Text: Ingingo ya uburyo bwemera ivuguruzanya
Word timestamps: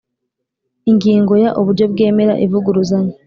Ingingo 0.89 1.33
ya 1.43 1.49
uburyo 1.59 1.85
bwemera 1.91 2.33
ivuguruzanya 2.45 3.13